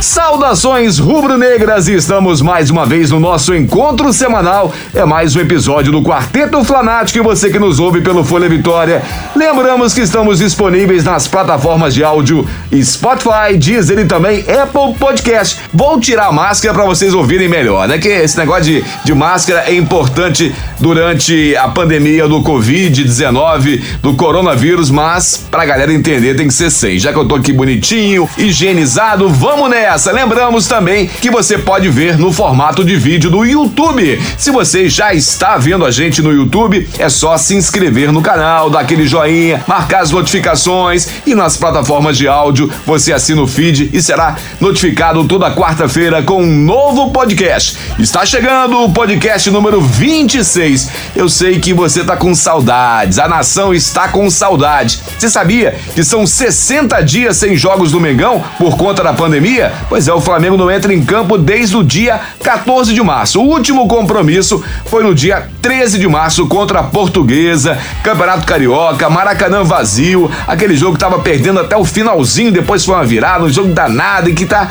[0.00, 4.72] Saudações rubro-negras, estamos mais uma vez no nosso encontro semanal.
[4.94, 9.02] É mais um episódio do Quarteto Flanático e você que nos ouve pelo Folha Vitória.
[9.34, 12.48] Lembramos que estamos disponíveis nas plataformas de áudio
[12.80, 15.58] Spotify, Deezer e também Apple Podcast.
[15.74, 17.98] Vou tirar a máscara para vocês ouvirem melhor, né?
[17.98, 24.92] Que esse negócio de, de máscara é importante durante a pandemia do Covid-19, do coronavírus,
[24.92, 27.00] mas pra galera entender tem que ser sem.
[27.00, 29.87] Já que eu tô aqui bonitinho, higienizado, vamos nessa!
[29.88, 30.12] Essa.
[30.12, 34.20] Lembramos também que você pode ver no formato de vídeo do YouTube.
[34.36, 38.68] Se você já está vendo a gente no YouTube, é só se inscrever no canal,
[38.68, 43.88] dar aquele joinha, marcar as notificações e nas plataformas de áudio você assina o feed
[43.92, 47.78] e será notificado toda quarta-feira com um novo podcast.
[47.98, 50.90] Está chegando o podcast número 26.
[51.16, 55.00] Eu sei que você está com saudades, a nação está com saudade.
[55.18, 59.77] Você sabia que são 60 dias sem jogos do Mengão por conta da pandemia?
[59.88, 63.40] Pois é, o Flamengo não entra em campo desde o dia 14 de março.
[63.40, 69.64] O último compromisso foi no dia 13 de março contra a Portuguesa, Campeonato Carioca, Maracanã
[69.64, 73.72] vazio, aquele jogo que tava perdendo até o finalzinho, depois foi uma virada, um jogo
[73.72, 74.68] danado e que tá.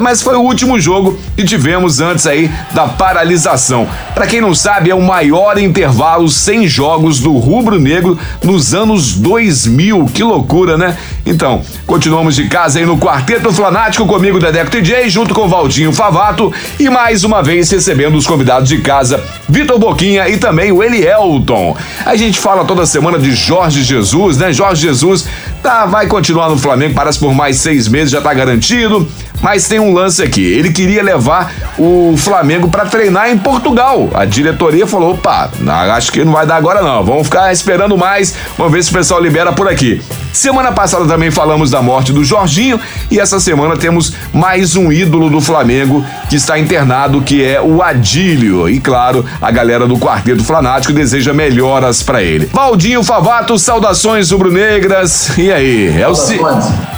[0.00, 3.88] Mas foi o último jogo que tivemos antes aí da paralisação.
[4.14, 10.06] Para quem não sabe, é o maior intervalo sem jogos do rubro-negro nos anos 2000.
[10.12, 10.96] Que loucura, né?
[11.24, 15.92] Então, continuamos de casa aí no Quarteto Flanático comigo comigo, Dedeco TJ, junto com Valdinho
[15.92, 20.82] Favato e mais uma vez recebendo os convidados de casa, Vitor Boquinha e também o
[20.82, 21.76] Elielton.
[22.06, 24.52] A gente fala toda semana de Jorge Jesus, né?
[24.52, 25.26] Jorge Jesus
[25.62, 29.06] tá, vai continuar no Flamengo, parece por mais seis meses, já tá garantido.
[29.40, 30.42] Mas tem um lance aqui.
[30.42, 34.10] Ele queria levar o Flamengo para treinar em Portugal.
[34.12, 35.48] A diretoria falou: opa,
[35.94, 37.04] acho que não vai dar agora não.
[37.04, 38.34] Vamos ficar esperando mais.
[38.56, 40.02] Vamos ver se o pessoal libera por aqui.
[40.32, 45.30] Semana passada também falamos da morte do Jorginho e essa semana temos mais um ídolo
[45.30, 48.68] do Flamengo que está internado, que é o Adílio.
[48.68, 52.48] E claro, a galera do Quarteto Flanático deseja melhoras para ele.
[52.52, 55.36] Valdinho Favato, saudações rubro-negras.
[55.38, 56.00] E aí?
[56.00, 56.38] É o se...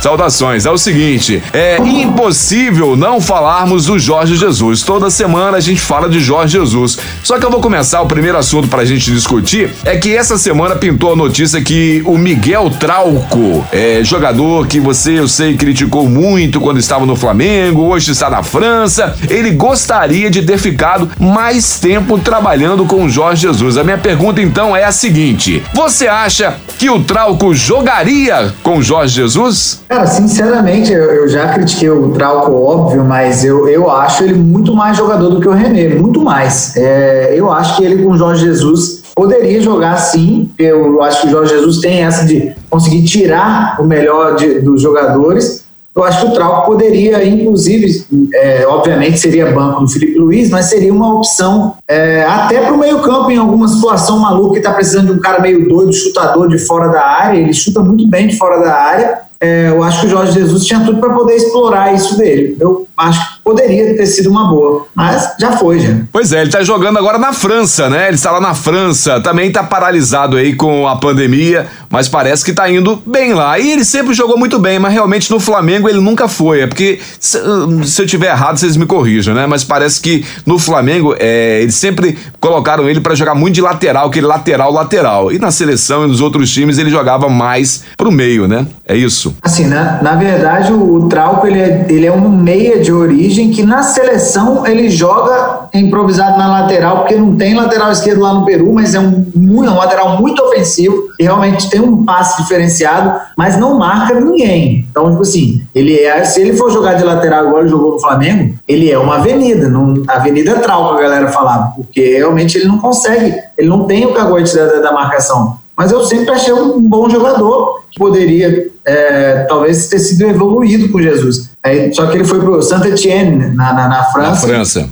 [0.01, 0.65] Saudações.
[0.65, 4.83] É o seguinte, é impossível não falarmos do Jorge Jesus.
[4.83, 6.99] Toda semana a gente fala de Jorge Jesus.
[7.23, 10.39] Só que eu vou começar o primeiro assunto para a gente discutir é que essa
[10.39, 16.09] semana pintou a notícia que o Miguel Trauco é, jogador que você, eu sei, criticou
[16.09, 19.14] muito quando estava no Flamengo, hoje está na França.
[19.28, 23.76] Ele gostaria de ter ficado mais tempo trabalhando com o Jorge Jesus.
[23.76, 28.82] A minha pergunta então é a seguinte: você acha que o Trauco jogaria com o
[28.82, 29.82] Jorge Jesus?
[29.86, 34.75] Cara, sinceramente, eu, eu já critiquei o Trauco, óbvio, mas eu, eu acho ele muito
[34.75, 36.75] mais jogador do que o René, muito mais.
[36.76, 40.50] É, eu acho que ele com o Jorge Jesus poderia jogar sim.
[40.58, 44.81] Eu acho que o Jorge Jesus tem essa de conseguir tirar o melhor de, dos
[44.81, 45.69] jogadores.
[46.00, 50.66] Eu acho que o Trauco poderia, inclusive, é, obviamente seria banco do Felipe Luiz, mas
[50.66, 55.12] seria uma opção é, até para o meio-campo em alguma situação maluca que está precisando
[55.12, 57.38] de um cara meio doido, chutador de fora da área.
[57.38, 59.19] Ele chuta muito bem de fora da área.
[59.38, 62.56] É, eu acho que o Jorge Jesus tinha tudo para poder explorar isso dele.
[62.59, 65.97] Eu acho que poderia ter sido uma boa, mas já foi, já.
[66.12, 68.06] Pois é, ele tá jogando agora na França, né?
[68.06, 72.53] Ele está lá na França, também tá paralisado aí com a pandemia, mas parece que
[72.53, 73.59] tá indo bem lá.
[73.59, 76.61] E ele sempre jogou muito bem, mas realmente no Flamengo ele nunca foi.
[76.61, 77.38] É porque, se,
[77.84, 79.47] se eu tiver errado, vocês me corrijam, né?
[79.47, 84.09] Mas parece que no Flamengo é, eles sempre colocaram ele para jogar muito de lateral,
[84.09, 85.32] aquele lateral, lateral.
[85.32, 88.67] E na seleção e nos outros times ele jogava mais pro meio, né?
[88.87, 89.34] É isso.
[89.43, 93.40] Assim, na, na verdade, o, o Trauco ele é, ele é um meia de origem
[93.49, 98.44] que na seleção ele joga improvisado na lateral, porque não tem lateral esquerdo lá no
[98.44, 103.56] Peru, mas é um, um lateral muito ofensivo e realmente tem um passe diferenciado, mas
[103.56, 104.87] não marca ninguém.
[104.91, 108.00] Então, tipo assim, ele é, se ele for jogar de lateral igual ele jogou no
[108.00, 112.79] Flamengo, ele é uma avenida, não, avenida trauco, a galera falava, porque realmente ele não
[112.79, 115.59] consegue, ele não tem o cagote da, da, da marcação.
[115.81, 121.00] Mas eu sempre achei um bom jogador que poderia é, talvez ter sido evoluído com
[121.00, 121.50] Jesus.
[121.62, 124.47] Aí, só que ele foi pro Saint Etienne, na, na, na França.
[124.47, 124.89] Na França.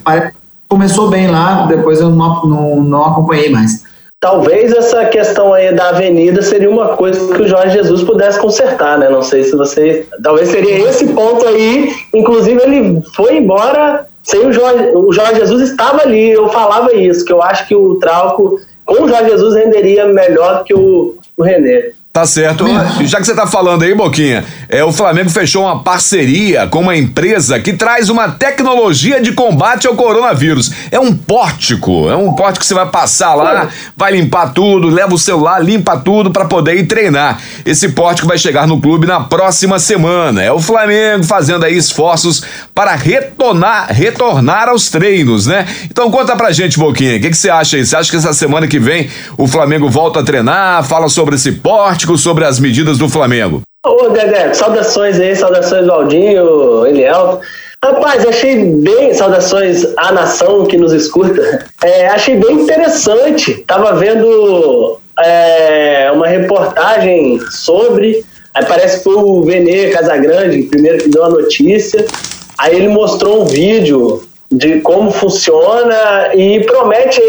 [0.69, 3.85] Começou bem lá, depois eu não, não, não acompanhei mais.
[4.21, 8.99] Talvez essa questão aí da avenida seria uma coisa que o Jorge Jesus pudesse consertar,
[8.99, 9.09] né?
[9.09, 10.07] Não sei se você.
[10.23, 11.95] Talvez seria esse ponto aí.
[12.13, 17.25] Inclusive, ele foi embora sem o Jorge, o Jorge Jesus estava ali, eu falava isso,
[17.25, 21.43] que eu acho que o Trauco com o Jorge Jesus renderia melhor que o, o
[21.43, 21.93] René.
[22.13, 22.65] Tá certo.
[23.03, 26.97] Já que você tá falando aí, Boquinha, é, o Flamengo fechou uma parceria com uma
[26.97, 30.73] empresa que traz uma tecnologia de combate ao coronavírus.
[30.91, 35.15] É um pórtico, é um pórtico que você vai passar lá, vai limpar tudo, leva
[35.15, 37.39] o celular, limpa tudo para poder ir treinar.
[37.65, 40.43] Esse pórtico vai chegar no clube na próxima semana.
[40.43, 42.43] É o Flamengo fazendo aí esforços
[42.75, 45.67] para retornar, retornar aos treinos, né?
[45.85, 47.87] Então conta pra gente, Boquinha, o que, que você acha aí?
[47.87, 51.53] Você acha que essa semana que vem o Flamengo volta a treinar, fala sobre esse
[51.53, 51.98] pórtico?
[52.19, 53.63] Sobre as medidas do Flamengo.
[53.87, 57.41] Ô, Dedé, saudações aí, saudações Valdinho, Eliel.
[57.85, 61.65] Rapaz, achei bem, saudações à nação que nos escuta.
[61.83, 63.55] É, achei bem interessante.
[63.67, 68.25] Tava vendo é, uma reportagem sobre.
[68.53, 72.05] Aí parece que foi o Vene Casagrande, primeiro que deu a notícia.
[72.59, 77.21] Aí ele mostrou um vídeo de como funciona e promete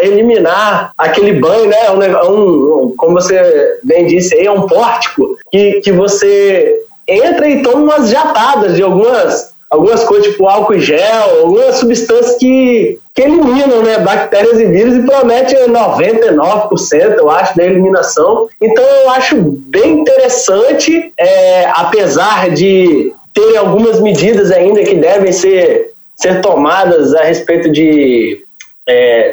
[0.00, 1.90] eliminar aquele banho, né?
[2.24, 7.94] Um, um, como você bem disse, é um pórtico que, que você entra e toma
[7.94, 13.82] umas jatadas de algumas, algumas coisas, tipo álcool e gel, algumas substâncias que, que eliminam
[13.82, 18.48] né, bactérias e vírus e promete 99%, eu acho, da eliminação.
[18.60, 25.92] Então eu acho bem interessante, é, apesar de ter algumas medidas ainda que devem ser
[26.16, 28.42] ser tomadas a respeito de,
[28.88, 29.32] é,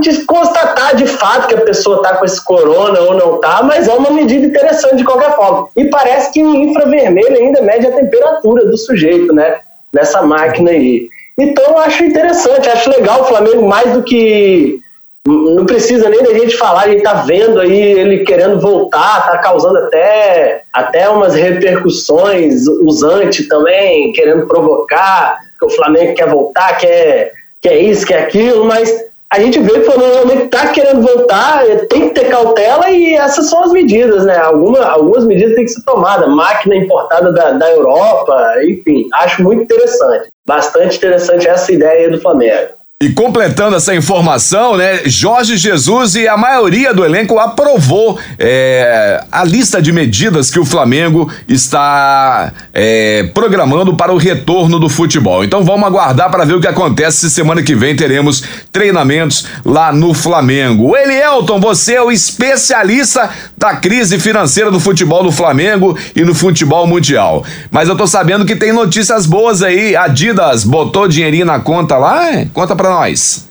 [0.00, 3.88] de constatar de fato que a pessoa está com esse corona ou não está, mas
[3.88, 5.68] é uma medida interessante de qualquer forma.
[5.76, 9.58] E parece que em infravermelho ainda mede a temperatura do sujeito, né?
[9.92, 11.08] Nessa máquina aí.
[11.36, 14.80] Então eu acho interessante, acho legal o Flamengo mais do que
[15.26, 19.38] não precisa nem da gente falar, a gente tá vendo aí ele querendo voltar, tá
[19.38, 27.32] causando até, até umas repercussões, usante também, querendo provocar que o Flamengo quer voltar, quer,
[27.60, 28.90] quer isso, quer aquilo, mas
[29.30, 33.48] a gente vê que o Flamengo está querendo voltar, tem que ter cautela e essas
[33.48, 34.36] são as medidas, né?
[34.36, 39.62] Alguma, algumas medidas têm que ser tomadas, máquina importada da, da Europa, enfim, acho muito
[39.62, 42.79] interessante, bastante interessante essa ideia do Flamengo.
[43.02, 49.42] E completando essa informação, né, Jorge Jesus e a maioria do elenco aprovou é, a
[49.42, 55.42] lista de medidas que o Flamengo está é, programando para o retorno do futebol.
[55.42, 59.94] Então vamos aguardar para ver o que acontece se semana que vem teremos treinamentos lá
[59.94, 60.94] no Flamengo.
[60.94, 66.86] Elielton, você é o especialista da crise financeira do futebol do Flamengo e no futebol
[66.86, 67.46] mundial.
[67.70, 69.96] Mas eu tô sabendo que tem notícias boas aí.
[69.96, 72.44] Adidas botou dinheirinho na conta lá?
[72.52, 73.48] Conta para nós.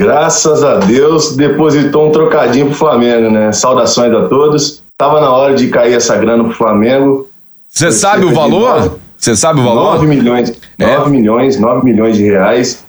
[0.00, 3.52] Graças a Deus, depositou um trocadinho pro Flamengo, né?
[3.52, 4.82] Saudações a todos.
[4.96, 7.28] Tava na hora de cair essa grana pro Flamengo.
[7.68, 8.98] Você sabe o valor?
[9.16, 9.94] Você sabe o valor?
[9.94, 10.96] 9 milhões, é.
[10.96, 12.84] 9 milhões, 9 milhões de reais,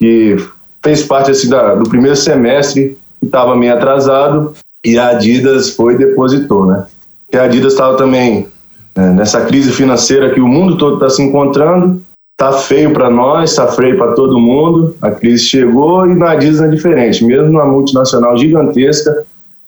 [0.00, 0.36] que
[0.82, 4.54] fez parte assim, da, do primeiro semestre, que estava meio atrasado,
[4.84, 6.86] e a Adidas foi e depositou, né?
[7.30, 8.48] Que a Adidas estava também
[8.96, 12.02] né, nessa crise financeira que o mundo todo está se encontrando,
[12.38, 14.94] Tá feio para nós, tá feio para todo mundo.
[15.02, 17.24] A crise chegou e na Adidas é diferente.
[17.24, 19.24] Mesmo numa multinacional gigantesca,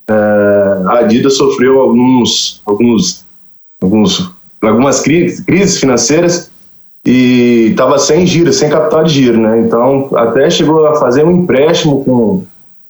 [0.08, 0.12] é,
[0.86, 3.24] a Adidas sofreu alguns, alguns,
[3.82, 4.30] alguns,
[4.62, 6.48] algumas crises, crises financeiras
[7.04, 9.60] e estava sem giro, sem capital de giro, né?
[9.66, 12.44] Então até chegou a fazer um empréstimo com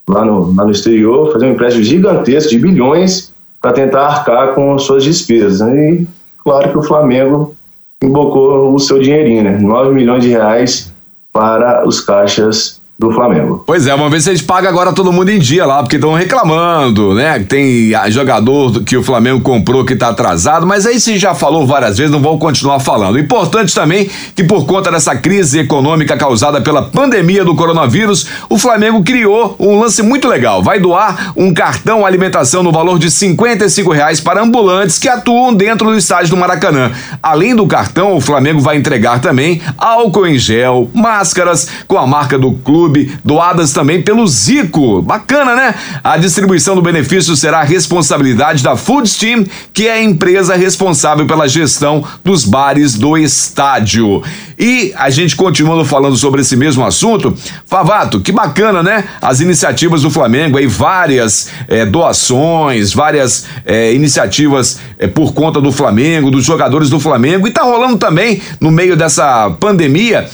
[0.06, 3.32] lá no, lá no exterior, fazer um empréstimo gigantesco de bilhões
[3.62, 5.60] para tentar arcar com suas despesas.
[5.60, 5.92] Né?
[5.92, 6.06] E
[6.44, 7.56] claro que o Flamengo
[8.02, 9.58] embocou o seu dinheirinho, né?
[9.58, 10.92] 9 milhões de reais
[11.32, 13.64] para os caixas do Flamengo.
[13.66, 15.96] Pois é, vamos ver se a gente paga agora todo mundo em dia lá, porque
[15.96, 17.38] estão reclamando, né?
[17.38, 21.96] Tem jogador que o Flamengo comprou que está atrasado, mas aí se já falou várias
[21.96, 23.18] vezes, não vão continuar falando.
[23.18, 29.02] Importante também que por conta dessa crise econômica causada pela pandemia do coronavírus, o Flamengo
[29.02, 30.62] criou um lance muito legal.
[30.62, 35.86] Vai doar um cartão alimentação no valor de 55 reais para ambulantes que atuam dentro
[35.90, 36.92] do estádio do Maracanã.
[37.22, 42.38] Além do cartão, o Flamengo vai entregar também álcool em gel, máscaras com a marca
[42.38, 45.00] do clube Clube, doadas também pelo Zico.
[45.00, 45.74] Bacana, né?
[46.02, 51.48] A distribuição do benefício será responsabilidade da Food Team, que é a empresa responsável pela
[51.48, 54.22] gestão dos bares do estádio.
[54.58, 59.04] E a gente continuando falando sobre esse mesmo assunto, Favato, que bacana, né?
[59.22, 65.72] As iniciativas do Flamengo aí, várias é, doações, várias é, iniciativas é, por conta do
[65.72, 70.28] Flamengo, dos jogadores do Flamengo, e tá rolando também, no meio dessa pandemia,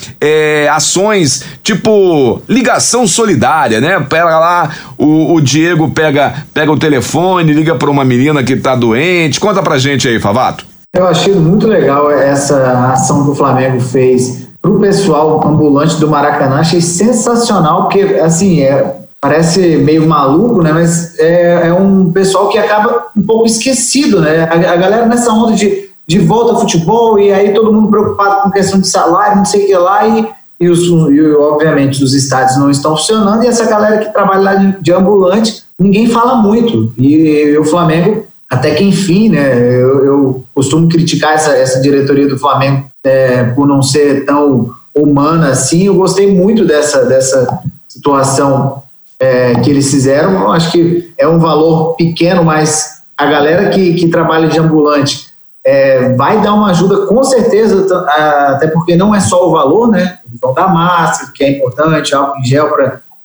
[0.73, 3.99] ações tipo ligação solidária, né?
[4.09, 8.75] Pega lá, o, o Diego pega, pega o telefone, liga para uma menina que tá
[8.75, 9.41] doente.
[9.41, 10.67] Conta pra gente aí, Favato.
[10.95, 16.57] Eu achei muito legal essa ação que o Flamengo fez pro pessoal ambulante do Maracanã,
[16.57, 20.73] achei sensacional, porque, assim, é, parece meio maluco, né?
[20.73, 24.45] Mas é, é, um pessoal que acaba um pouco esquecido, né?
[24.45, 28.43] A, a, galera nessa onda de, de volta ao futebol e aí todo mundo preocupado
[28.43, 32.15] com questão de salário, não sei o que lá, e, e, os, e obviamente os
[32.15, 36.37] estádios não estão funcionando, e essa galera que trabalha lá de, de ambulante, ninguém fala
[36.37, 36.93] muito.
[36.99, 39.59] E, e, o Flamengo, até que enfim, né?
[39.59, 45.51] Eu, eu costumo criticar essa, essa diretoria do Flamengo é, por não ser tão humana
[45.51, 45.87] assim.
[45.87, 48.83] Eu gostei muito dessa, dessa situação
[49.21, 50.41] é, que eles fizeram.
[50.41, 55.27] Eu acho que é um valor pequeno, mas a galera que, que trabalha de ambulante
[55.67, 58.07] é, vai dar uma ajuda com certeza,
[58.53, 60.21] até porque não é só o valor, né?
[60.29, 62.73] Eles vão dar máscara, que é importante, álcool em gel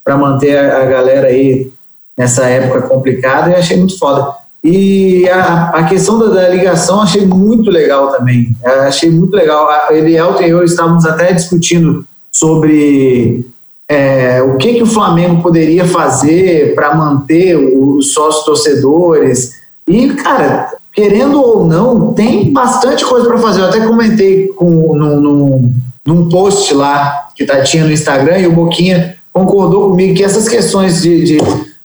[0.03, 1.71] para manter a, galera aí
[2.17, 4.33] nessa época complicada, e achei muito foda.
[4.63, 8.55] E a, a questão da, da, ligação achei muito legal também.
[8.87, 9.69] Achei muito legal.
[9.91, 13.45] Ele, Elton e eu estávamos até discutindo sobre
[13.87, 19.61] é, o que, que o Flamengo poderia fazer para manter os sócios torcedores.
[19.87, 23.61] E, cara, querendo ou não, tem bastante coisa para fazer.
[23.61, 25.71] Eu até comentei com, no, no,
[26.05, 30.47] num post lá que tá, tinha no Instagram e o Boquinha concordou comigo que essas
[30.47, 31.37] questões de, de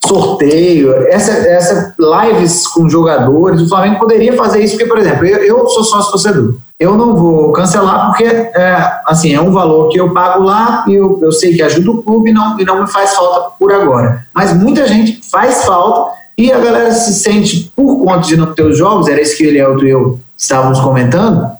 [0.04, 5.38] sorteio, essa, essa lives com jogadores, o Flamengo poderia fazer isso, porque, por exemplo, eu,
[5.38, 9.98] eu sou sócio torcedor eu não vou cancelar porque é, assim, é um valor que
[9.98, 12.82] eu pago lá e eu, eu sei que ajuda o clube e não, e não
[12.82, 14.26] me faz falta por agora.
[14.34, 17.72] Mas muita gente faz falta e a galera se sente,
[18.06, 21.50] conta de não ter os jogos, era isso que ele e eu estávamos comentando,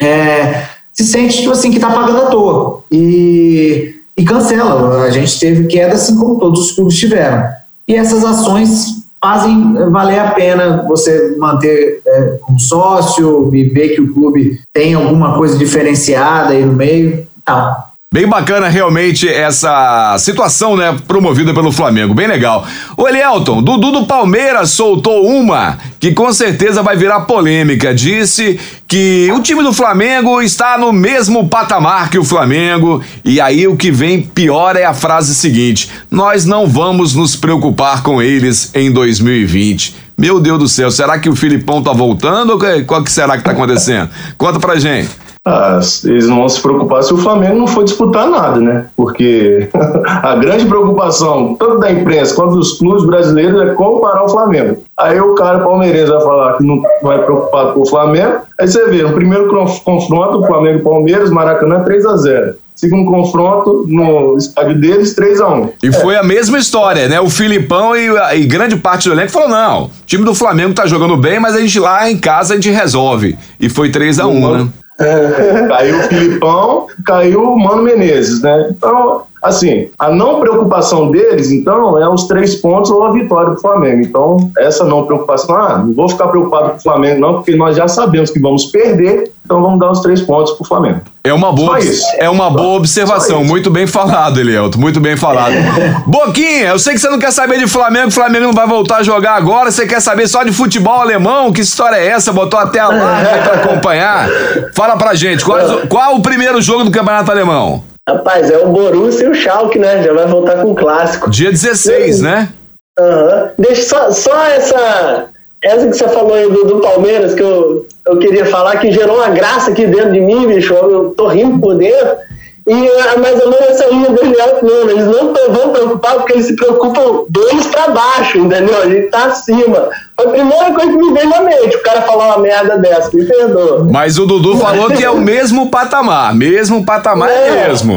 [0.00, 5.02] é, se sente tipo assim que está pagando à toa e, e cancela.
[5.02, 7.48] A gente teve queda assim como todos os clubes tiveram.
[7.88, 14.00] E essas ações fazem valer a pena você manter é, como sócio e ver que
[14.00, 17.85] o clube tem alguma coisa diferenciada aí no meio tal.
[18.14, 22.64] Bem bacana realmente essa situação, né, promovida pelo Flamengo, bem legal.
[22.96, 27.92] O Elielton, Dudu do Palmeiras soltou uma que com certeza vai virar polêmica.
[27.92, 33.66] Disse que o time do Flamengo está no mesmo patamar que o Flamengo e aí
[33.66, 38.70] o que vem pior é a frase seguinte: nós não vamos nos preocupar com eles
[38.72, 39.96] em 2020.
[40.16, 43.42] Meu Deus do céu, será que o Filipão tá voltando ou qual que será que
[43.42, 44.08] tá acontecendo?
[44.38, 45.25] Conta pra gente.
[45.46, 48.86] Ah, eles não vão se preocupar se o Flamengo não for disputar nada, né?
[48.96, 49.68] Porque
[50.04, 54.82] a grande preocupação, tanto da imprensa quanto dos clubes brasileiros, é comparar o Flamengo.
[54.96, 58.38] Aí o cara palmeirense vai falar que não vai preocupado com o Flamengo.
[58.58, 59.48] Aí você vê, no primeiro
[59.84, 65.40] confronto, o Flamengo e Palmeiras, Maracanã 3 a 0 Segundo confronto, no estádio deles, 3
[65.40, 65.92] a 1 E é.
[65.92, 67.20] foi a mesma história, né?
[67.20, 70.86] O Filipão e, e grande parte do elenco falou: não, o time do Flamengo tá
[70.86, 73.38] jogando bem, mas a gente lá em casa a gente resolve.
[73.60, 74.68] E foi 3 a 1 né?
[74.98, 78.68] É, caiu o Filipão, caiu o Mano Menezes, né?
[78.70, 83.60] Então, assim, a não preocupação deles, então, é os três pontos ou a vitória do
[83.60, 84.02] Flamengo.
[84.02, 87.76] Então, essa não preocupação, ah, não vou ficar preocupado com o Flamengo, não, porque nós
[87.76, 91.00] já sabemos que vamos perder, então vamos dar os três pontos para o Flamengo.
[91.22, 91.78] É uma boa,
[92.18, 93.44] é uma boa observação.
[93.44, 94.78] Muito bem falado, Elielto.
[94.78, 95.54] Muito bem falado.
[96.06, 98.98] Boquinha, eu sei que você não quer saber de Flamengo, o Flamengo não vai voltar
[98.98, 99.70] a jogar agora.
[99.70, 101.52] Você quer saber só de futebol alemão?
[101.52, 102.32] Que história é essa?
[102.32, 104.28] Botou até a live para acompanhar.
[104.74, 107.82] Fala pra gente, qual, qual o primeiro jogo do Campeonato Alemão?
[108.08, 110.02] Rapaz, é o Borussia e o Schalke, né?
[110.02, 111.28] Já vai voltar com o clássico.
[111.28, 112.52] Dia 16, né?
[112.98, 113.42] Aham.
[113.42, 113.48] Uhum.
[113.58, 115.28] Deixa só, só essa
[115.62, 119.16] essa que você falou aí do, do, Palmeiras, que eu, eu queria falar, que gerou
[119.16, 122.16] uma graça aqui dentro de mim, bicho, eu tô rindo por dentro.
[122.66, 124.90] E é mais ou menos essa linha do Eliel mesmo.
[124.90, 128.82] Eles não vão preocupar porque eles se preocupam deles para baixo, entendeu?
[128.82, 129.88] A gente tá acima.
[130.16, 131.76] Foi a primeira coisa que me veio na mente.
[131.76, 133.84] O cara falar uma merda dessa, me perdoa.
[133.84, 136.34] Mas o Dudu falou que é o mesmo patamar.
[136.34, 137.96] Mesmo patamar é, mesmo.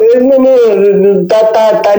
[0.00, 0.40] Ele não,
[0.96, 1.92] não, tá, tá, tá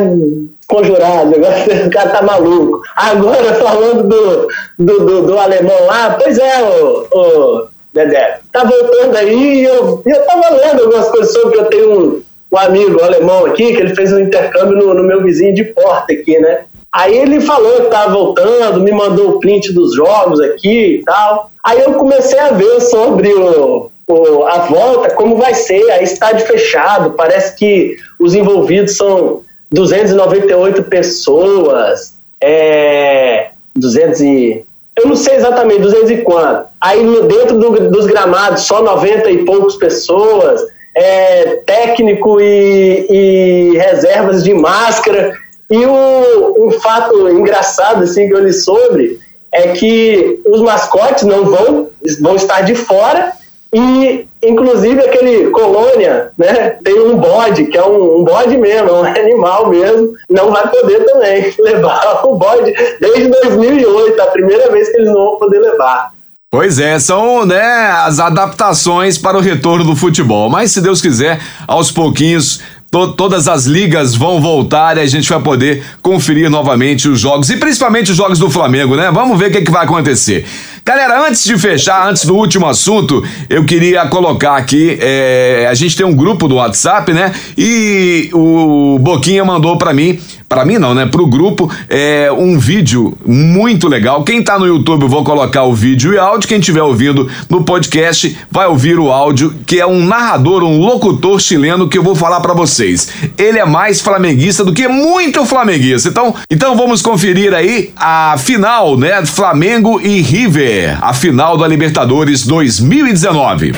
[0.68, 2.82] conjurado, agora o cara tá maluco.
[2.96, 4.48] Agora, falando do,
[4.78, 10.02] do, do, do alemão lá, pois é, o, o Dedé, tá voltando aí e eu,
[10.06, 12.22] eu tava lendo algumas coisas sobre eu tenho um,
[12.54, 16.14] um amigo alemão aqui, que ele fez um intercâmbio no, no meu vizinho de porta
[16.14, 16.64] aqui, né?
[16.90, 21.52] Aí ele falou que tava voltando, me mandou o print dos jogos aqui e tal.
[21.62, 26.48] Aí eu comecei a ver sobre o, o, a volta, como vai ser, aí estádio
[26.48, 35.82] fechado, parece que os envolvidos são 298 pessoas, é, 200 e, eu não sei exatamente,
[35.82, 36.68] 200 e quanto.
[36.86, 40.62] Aí dentro do, dos gramados, só 90 e poucas pessoas,
[40.94, 45.34] é, técnico e, e, reservas de máscara.
[45.72, 49.20] E o, um fato engraçado assim, que eu li sobre
[49.52, 51.90] é que os mascotes não vão,
[52.22, 53.34] vão estar de fora
[53.74, 56.78] E, inclusive, aquele Colônia, né?
[56.84, 60.70] Tem um bode, que é um, um bode mesmo, é um animal mesmo, não vai
[60.70, 65.60] poder também levar o bode desde 2008, a primeira vez que eles não vão poder
[65.60, 66.15] levar.
[66.56, 67.62] Pois é, são né,
[68.06, 70.50] as adaptações para o retorno do futebol.
[70.50, 75.28] Mas se Deus quiser, aos pouquinhos to todas as ligas vão voltar e a gente
[75.28, 79.12] vai poder conferir novamente os jogos e principalmente os jogos do Flamengo, né?
[79.12, 80.46] Vamos ver o que, que vai acontecer.
[80.88, 85.98] Galera, antes de fechar, antes do último assunto, eu queria colocar aqui, é, a gente
[85.98, 87.34] tem um grupo do WhatsApp, né?
[87.58, 91.06] E o Boquinha mandou para mim para mim não, né?
[91.06, 94.24] Pro grupo, é um vídeo muito legal.
[94.24, 96.48] Quem tá no YouTube, eu vou colocar o vídeo e áudio.
[96.48, 101.40] Quem estiver ouvindo no podcast, vai ouvir o áudio, que é um narrador, um locutor
[101.40, 103.10] chileno que eu vou falar para vocês.
[103.38, 106.10] Ele é mais flamenguista do que muito flamenguista.
[106.10, 109.26] Então, então vamos conferir aí a final, né?
[109.26, 113.72] Flamengo e River, a final da Libertadores 2019.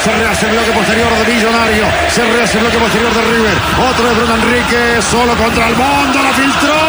[0.00, 1.84] Se rehace bloque posterior de Millonario.
[2.08, 3.54] Se rehace bloque posterior de River.
[3.90, 5.02] Otro de Bruno Enrique.
[5.02, 6.22] Solo contra el mundo.
[6.22, 6.85] La filtró.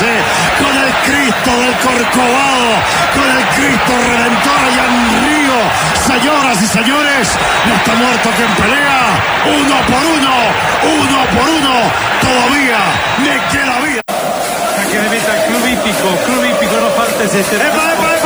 [0.00, 2.72] Con el Cristo del Corcovado,
[3.12, 5.58] con el Cristo Redentor allá en Río.
[6.06, 7.28] Señoras y señores,
[7.66, 9.00] no está muerto quien pelea.
[9.44, 10.34] Uno por uno,
[11.02, 12.78] uno por uno, todavía
[13.18, 14.00] me queda vida.
[14.90, 17.56] Que el Club Hípico, Club Hípico no partes este.
[17.56, 18.19] ¡Epa!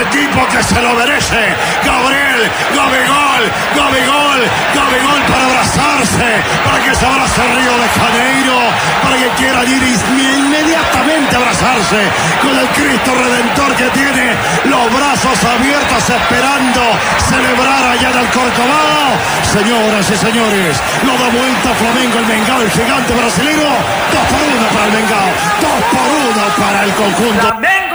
[0.00, 1.54] este tipo que se lo merece.
[1.84, 3.42] Gabriel, Gabigol,
[3.76, 4.40] Gabigol,
[4.74, 6.28] Gabigol para abrazarse,
[6.64, 8.56] para que se abrace Río de Janeiro,
[9.02, 12.00] para que quieran ir inmediatamente a abrazarse
[12.40, 16.82] con el Cristo Redentor que tiene los brazos abiertos esperando
[17.28, 19.20] celebrar allá en el Corcovado.
[19.52, 23.70] Señoras y señores, lo da vuelta Flamengo, el Mengao, el gigante brasileño.
[24.12, 27.89] Dos por uno para el Mengao, dos por uno para el conjunto.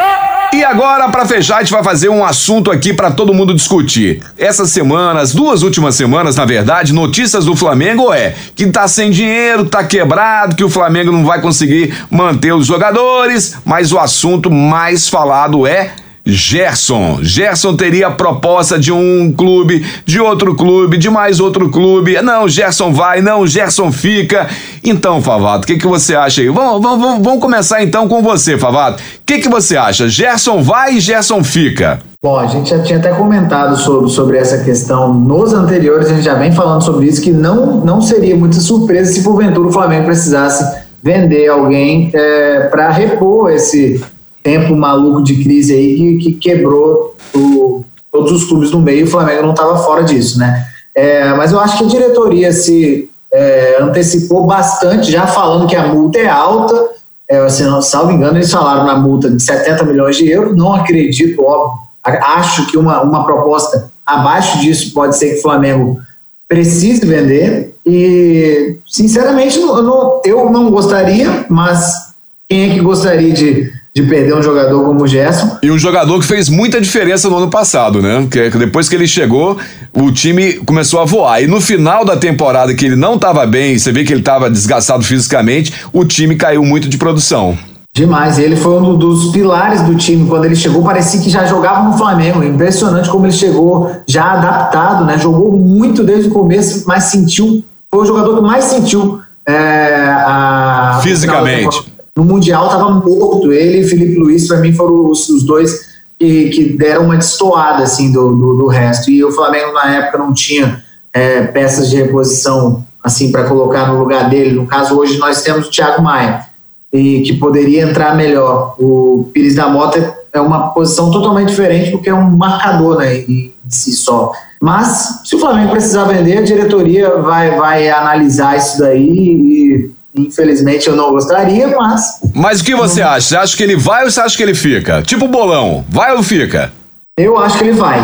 [1.26, 4.22] Fechar, a gente vai fazer um assunto aqui para todo mundo discutir.
[4.38, 9.66] Essas semanas, duas últimas semanas, na verdade, notícias do Flamengo é que tá sem dinheiro,
[9.66, 15.10] tá quebrado, que o Flamengo não vai conseguir manter os jogadores, mas o assunto mais
[15.10, 15.92] falado é
[16.26, 17.20] Gerson.
[17.22, 22.20] Gerson teria a proposta de um clube, de outro clube, de mais outro clube.
[22.22, 24.48] Não, Gerson vai, não, Gerson fica.
[24.84, 26.50] Então, Favato, o que, que você acha aí?
[26.50, 29.02] Vamos, vamos, vamos começar então com você, Favato.
[29.02, 30.10] O que, que você acha?
[30.10, 32.00] Gerson vai e Gerson fica?
[32.24, 36.24] Bom, a gente já tinha até comentado sobre, sobre essa questão nos anteriores, a gente
[36.24, 40.06] já vem falando sobre isso, que não, não seria muita surpresa se porventura o Flamengo
[40.06, 44.04] precisasse vender alguém é, para repor esse
[44.46, 49.06] tempo maluco de crise aí que, que quebrou o, todos os clubes no meio.
[49.06, 50.68] O Flamengo não estava fora disso, né?
[50.94, 55.88] É, mas eu acho que a diretoria se é, antecipou bastante, já falando que a
[55.88, 56.90] multa é alta.
[57.28, 60.56] É, se não salvo engano, eles falaram na multa de 70 milhões de euros.
[60.56, 61.80] Não acredito, óbvio.
[62.04, 66.00] Acho que uma, uma proposta abaixo disso pode ser que o Flamengo
[66.48, 67.76] precise vender.
[67.84, 72.14] E, sinceramente, não, eu não gostaria, mas
[72.48, 75.58] quem é que gostaria de de perder um jogador como o Gerson.
[75.64, 78.28] E um jogador que fez muita diferença no ano passado, né?
[78.30, 79.58] Que depois que ele chegou,
[79.94, 81.42] o time começou a voar.
[81.42, 84.50] E no final da temporada, que ele não estava bem, você vê que ele estava
[84.50, 87.58] desgastado fisicamente, o time caiu muito de produção.
[87.94, 90.28] Demais, ele foi um dos pilares do time.
[90.28, 92.44] Quando ele chegou, parecia que já jogava no Flamengo.
[92.44, 95.18] Impressionante como ele chegou já adaptado, né?
[95.18, 97.64] Jogou muito desde o começo, mas sentiu.
[97.90, 101.00] Foi o jogador que mais sentiu é, a.
[101.02, 103.52] Fisicamente no Mundial estava morto.
[103.52, 107.84] Ele e Felipe Luiz, para mim, foram os, os dois que, que, deram uma destoada
[107.84, 109.12] assim, do, do, do, resto.
[109.12, 114.00] E o Flamengo, na época, não tinha é, peças de reposição assim para colocar no
[114.00, 114.56] lugar dele.
[114.56, 116.46] No caso, hoje nós temos o Thiago Maia,
[116.92, 118.76] e que poderia entrar melhor.
[118.80, 123.54] O Pires da Mota é uma posição totalmente diferente, porque é um marcador né, em,
[123.68, 124.32] si só.
[124.62, 130.88] Mas, se o Flamengo precisar vender, a diretoria vai, vai analisar isso daí e Infelizmente
[130.88, 132.22] eu não gostaria, mas.
[132.34, 133.10] Mas o que você não...
[133.10, 133.28] acha?
[133.28, 135.02] Você acha que ele vai ou você acha que ele fica?
[135.02, 136.72] Tipo bolão, vai ou fica?
[137.18, 138.00] Eu acho que ele vai.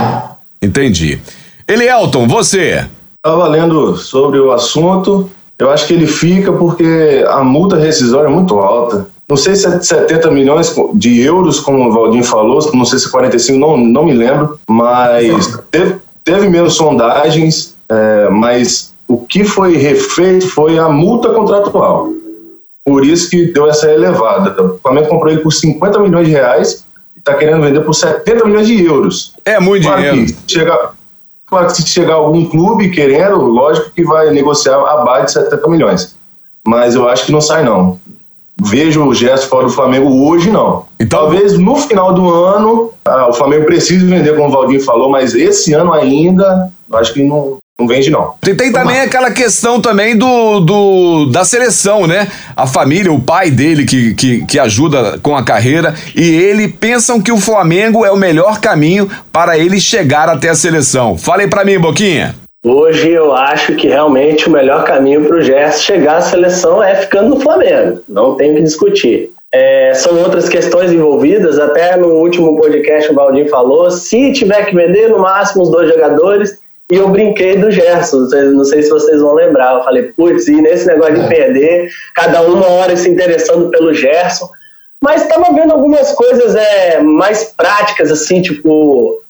[0.61, 1.19] Entendi.
[1.67, 2.85] Elielton, você?
[3.25, 5.29] Estava lendo sobre o assunto.
[5.57, 9.07] Eu acho que ele fica porque a multa rescisória é muito alta.
[9.29, 13.07] Não sei se é 70 milhões de euros, como o Valdir falou, não sei se
[13.07, 19.43] é 45, não, não me lembro, mas teve, teve menos sondagens, é, mas o que
[19.43, 22.09] foi refeito foi a multa contratual.
[22.85, 24.63] Por isso que deu essa elevada.
[24.63, 28.45] O Flamengo comprou ele por 50 milhões de reais e está querendo vender por 70
[28.45, 29.33] milhões de euros.
[29.43, 30.33] É muito claro dinheiro.
[30.47, 30.91] Que chega,
[31.45, 36.15] claro que se chegar algum clube querendo, lógico que vai negociar abaixo de 70 milhões.
[36.65, 37.99] Mas eu acho que não sai, não.
[38.63, 40.85] Vejo o gesto fora do Flamengo hoje, não.
[40.99, 45.09] Então, Talvez no final do ano ah, o Flamengo precise vender, como o Valdinho falou,
[45.09, 48.33] mas esse ano ainda, eu acho que não, não vende, não.
[48.39, 52.27] Tem, tem também aquela questão também do, do, da seleção, né?
[52.55, 57.19] A família, o pai dele que, que, que ajuda com a carreira e ele pensam
[57.19, 61.17] que o Flamengo é o melhor caminho para ele chegar até a seleção.
[61.17, 62.35] Fala aí pra mim, Boquinha.
[62.63, 66.95] Hoje eu acho que realmente o melhor caminho para o Gerson chegar à seleção é
[66.95, 68.01] ficando no Flamengo.
[68.07, 69.31] Não tem que discutir.
[69.53, 74.73] É, são outras questões envolvidas, até no último podcast o Baldinho falou, se tiver que
[74.73, 76.60] vender no máximo os dois jogadores,
[76.91, 79.75] e eu brinquei do Gerson, não sei se vocês vão lembrar.
[79.75, 84.49] Eu falei, putz, e nesse negócio de perder, cada uma hora se interessando pelo Gerson.
[85.01, 89.21] Mas estava vendo algumas coisas é, mais práticas, assim, tipo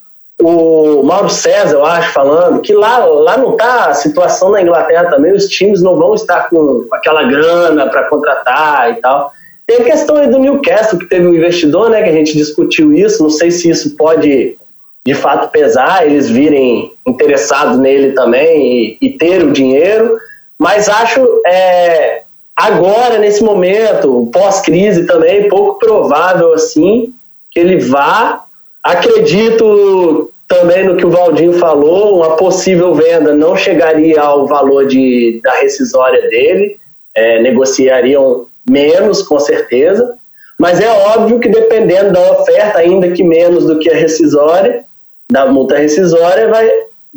[0.41, 5.12] o Mauro César, eu acho, falando que lá, lá não está a situação na Inglaterra
[5.12, 9.32] também, os times não vão estar com aquela grana para contratar e tal.
[9.67, 12.91] Tem a questão aí do Newcastle, que teve um investidor, né, que a gente discutiu
[12.91, 14.58] isso, não sei se isso pode
[15.06, 20.16] de fato pesar, eles virem interessados nele também e, e ter o dinheiro,
[20.60, 22.22] mas acho é,
[22.56, 27.14] agora, nesse momento, pós-crise também, pouco provável assim
[27.50, 28.44] que ele vá.
[28.84, 35.40] Acredito também no que o Valdinho falou, uma possível venda não chegaria ao valor de,
[35.44, 36.78] da rescisória dele,
[37.16, 40.16] é, negociariam menos, com certeza,
[40.60, 44.84] mas é óbvio que dependendo da oferta, ainda que menos do que a rescisória,
[45.32, 46.70] da multa rescisória vai,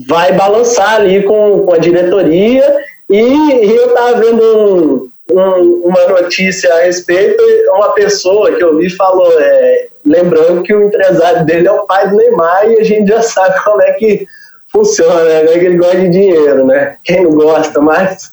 [0.07, 2.65] vai balançar ali com, com a diretoria
[3.11, 7.43] e, e eu estava vendo um, um, uma notícia a respeito,
[7.75, 12.09] uma pessoa que eu vi falou, é, lembrando que o empresário dele é o pai
[12.09, 14.27] do Neymar e a gente já sabe como é que
[14.71, 15.47] funciona, né?
[15.47, 16.97] que ele gosta de dinheiro, né?
[17.05, 18.25] Quem não gosta mais,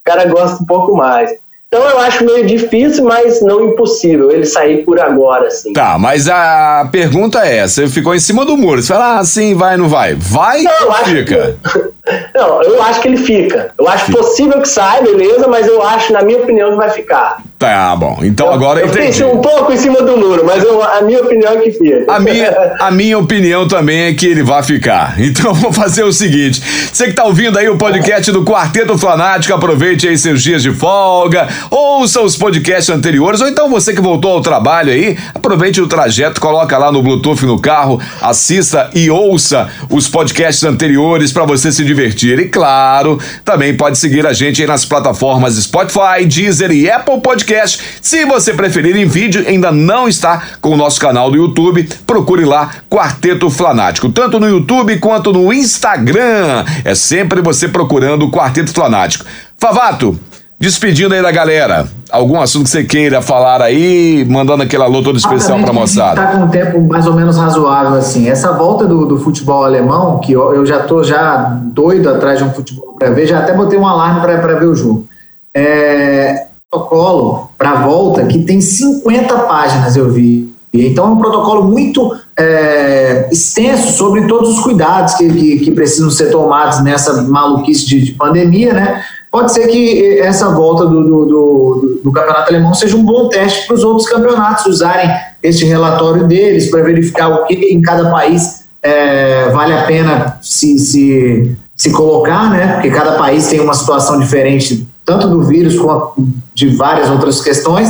[0.00, 1.30] o cara gosta um pouco mais.
[1.68, 5.72] Então eu acho meio difícil, mas não impossível ele sair por agora, assim.
[5.72, 8.80] Tá, mas a pergunta é: você ficou em cima do muro.
[8.80, 10.14] Você fala, ah, sim, vai, não vai?
[10.14, 11.56] Vai não, ou fica?
[11.62, 11.96] Que...
[12.32, 13.72] Não, eu acho que ele fica.
[13.76, 14.18] Eu acho fica.
[14.18, 17.42] possível que saia, beleza, mas eu acho, na minha opinião, que vai ficar.
[17.58, 18.18] Tá bom.
[18.22, 19.24] Então eu, agora eu entendi.
[19.24, 22.04] Um pouco em cima do muro, mas eu, a minha opinião é que fica.
[22.06, 25.16] A minha, a minha opinião também é que ele vai ficar.
[25.26, 29.52] Então vou fazer o seguinte: você que tá ouvindo aí o podcast do Quarteto Fanático,
[29.52, 34.32] aproveite aí seus dias de folga, ouça os podcasts anteriores, ou então você que voltou
[34.32, 39.68] ao trabalho aí, aproveite o trajeto, coloca lá no Bluetooth no carro, assista e ouça
[39.90, 42.38] os podcasts anteriores para você se divertir.
[42.38, 47.45] E claro, também pode seguir a gente aí nas plataformas Spotify, Deezer e Apple Podcast
[47.46, 47.98] podcast.
[48.02, 52.44] Se você preferir em vídeo, ainda não está com o nosso canal do YouTube, procure
[52.44, 56.64] lá Quarteto Flanático, tanto no YouTube quanto no Instagram.
[56.84, 59.24] É sempre você procurando o Quarteto Flanático.
[59.56, 60.18] Favato,
[60.58, 65.18] Despedindo aí da galera, algum assunto que você queira falar aí, mandando aquele alô todo
[65.18, 66.22] especial para a moçada.
[66.22, 68.26] Está com um tempo mais ou menos razoável assim.
[68.26, 72.44] Essa volta do, do futebol alemão, que eu, eu, já tô já doido atrás de
[72.44, 75.06] um futebol para ver, já até botei um alarme para ver o jogo.
[75.54, 80.54] É, protocolo para volta que tem 50 páginas, eu vi.
[80.72, 86.10] Então é um protocolo muito é, extenso sobre todos os cuidados que, que, que, precisam
[86.10, 89.02] ser tomados nessa maluquice de, de pandemia, né?
[89.36, 93.66] pode ser que essa volta do, do, do, do campeonato alemão seja um bom teste
[93.66, 95.10] para os outros campeonatos usarem
[95.42, 100.78] este relatório deles para verificar o que em cada país é, vale a pena se,
[100.78, 102.74] se, se colocar, né?
[102.74, 106.14] Porque cada país tem uma situação diferente, tanto do vírus quanto
[106.52, 107.88] de várias outras questões,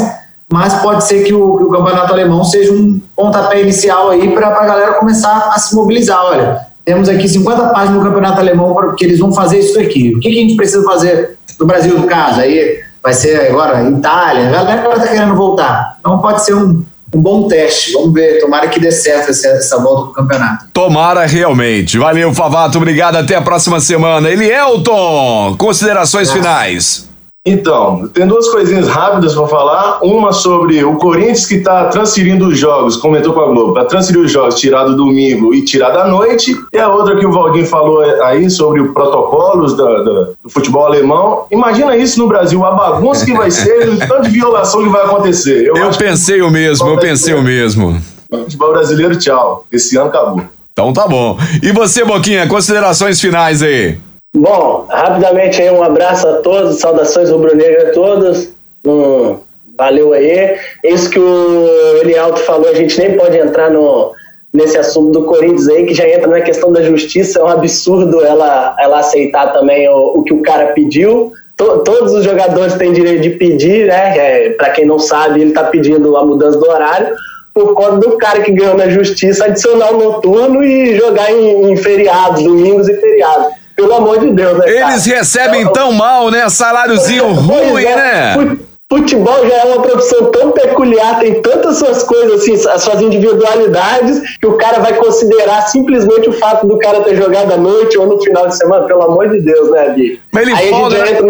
[0.53, 4.49] mas pode ser que o, que o campeonato alemão seja um pontapé inicial aí para
[4.49, 6.23] a galera começar a se mobilizar.
[6.25, 10.15] Olha, temos aqui 50 páginas no campeonato alemão que eles vão fazer isso aqui.
[10.15, 13.89] O que, que a gente precisa fazer no Brasil, no caso, aí vai ser agora
[13.89, 15.97] Itália, a galera está querendo voltar.
[15.99, 17.93] Então pode ser um, um bom teste.
[17.93, 20.67] Vamos ver, tomara que dê certo essa, essa volta do campeonato.
[20.73, 21.99] Tomara realmente.
[21.99, 24.29] Valeu, Favato, obrigado, até a próxima semana.
[24.31, 26.41] Elielton, considerações Nossa.
[26.41, 27.06] finais.
[27.47, 30.01] Então, tem duas coisinhas rápidas para falar.
[30.03, 34.21] Uma sobre o Corinthians que está transferindo os jogos, comentou com a Globo, para transferir
[34.21, 36.61] os jogos, tirar do domingo e tirar da noite.
[36.73, 40.87] E a outra que o Valdinho falou aí sobre os protocolos da, da, do futebol
[40.87, 41.47] alemão.
[41.49, 45.05] Imagina isso no Brasil, a bagunça que vai ser, o tanto de violação que vai
[45.05, 45.67] acontecer.
[45.67, 48.03] Eu, eu pensei o mesmo, eu pensei o mesmo.
[48.29, 49.65] Futebol brasileiro, tchau.
[49.71, 50.43] Esse ano acabou.
[50.73, 51.39] Então tá bom.
[51.63, 53.99] E você, Boquinha, considerações finais aí?
[54.37, 58.51] Bom, rapidamente aí um abraço a todos, saudações rubro-negra a todos.
[58.85, 59.39] Um,
[59.79, 60.57] valeu aí.
[60.85, 61.67] Isso que o
[62.03, 64.13] Elialto falou, a gente nem pode entrar no,
[64.53, 67.39] nesse assunto do Corinthians aí, que já entra na questão da justiça.
[67.41, 71.33] É um absurdo ela, ela aceitar também o, o que o cara pediu.
[71.57, 74.19] To, todos os jogadores têm direito de pedir, né?
[74.19, 77.17] É, Para quem não sabe, ele está pedindo a mudança do horário
[77.55, 81.77] por conta do cara que ganhou na justiça adicionar o noturno e jogar em, em
[81.79, 83.47] feriados, domingos e feriados.
[83.77, 84.69] Pelo amor de Deus, né?
[84.69, 85.19] Eles cara?
[85.19, 86.49] recebem tão mal, né?
[86.49, 88.59] Saláriozinho ruim, é, né?
[88.91, 94.39] Futebol já é uma profissão tão peculiar, tem tantas suas coisas, assim, as suas individualidades,
[94.39, 98.07] que o cara vai considerar simplesmente o fato do cara ter jogado à noite ou
[98.07, 100.21] no final de semana, pelo amor de Deus, né, Gui?
[100.35, 101.11] Aí a gente né?
[101.11, 101.27] entra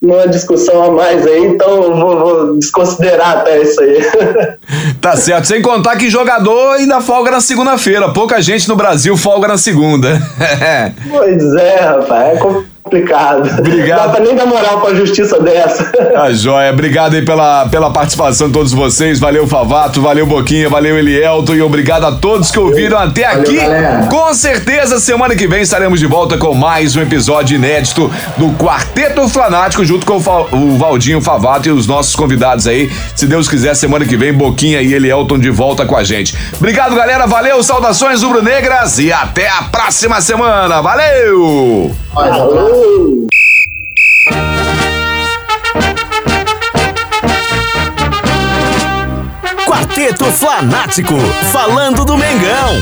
[0.00, 4.00] numa discussão a mais aí, então eu vou, vou desconsiderar até isso aí.
[5.00, 8.12] tá certo, sem contar que jogador ainda folga na segunda-feira.
[8.12, 10.20] Pouca gente no Brasil folga na segunda.
[11.10, 12.69] pois é, rapaz, é complicado.
[12.90, 13.48] Obrigado.
[14.06, 15.90] Não dá nem dar moral pra justiça dessa.
[16.16, 16.72] A joia.
[16.72, 19.20] Obrigado aí pela, pela participação de todos vocês.
[19.20, 23.56] Valeu, Favato, valeu, Boquinha, valeu, Elielto e obrigado a todos que ouviram até valeu, aqui.
[23.56, 24.06] Galera.
[24.08, 29.28] Com certeza, semana que vem estaremos de volta com mais um episódio inédito do Quarteto
[29.28, 32.90] Flanático, junto com o Valdinho Favato e os nossos convidados aí.
[33.14, 36.36] Se Deus quiser, semana que vem, Boquinha e Elielton de volta com a gente.
[36.56, 37.26] Obrigado, galera.
[37.26, 40.80] Valeu, saudações rubro-negras e até a próxima semana.
[40.82, 41.94] Valeu!
[42.12, 43.26] Valeu.
[49.66, 51.14] Quarteto Fanático,
[51.52, 52.74] falando do Mengão.